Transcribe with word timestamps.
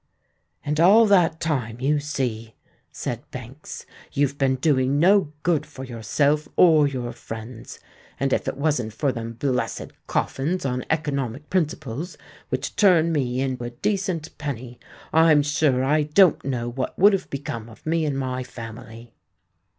"And 0.65 0.79
all 0.79 1.05
that 1.05 1.39
time, 1.39 1.79
you 1.79 1.99
see," 1.99 2.55
said 2.91 3.21
Banks, 3.29 3.85
"you've 4.11 4.39
been 4.39 4.55
doing 4.55 4.99
no 4.99 5.31
good 5.43 5.63
for 5.63 5.83
yourself 5.83 6.47
or 6.55 6.87
your 6.87 7.11
friends; 7.13 7.79
and 8.19 8.33
if 8.33 8.47
it 8.47 8.57
wasn't 8.57 8.93
for 8.93 9.11
them 9.11 9.33
blessed 9.33 9.91
coffins 10.07 10.65
on 10.65 10.85
economic 10.89 11.51
principles, 11.51 12.17
which 12.49 12.75
turn 12.75 13.11
me 13.11 13.41
in 13.41 13.57
a 13.61 13.69
decent 13.69 14.35
penny, 14.39 14.79
I'm 15.13 15.43
sure 15.43 15.83
I 15.83 16.01
don't 16.01 16.43
know 16.43 16.67
what 16.67 16.97
would 16.97 17.13
have 17.13 17.29
become 17.29 17.69
of 17.69 17.85
me 17.85 18.03
and 18.03 18.17
my 18.17 18.43
family." 18.43 19.13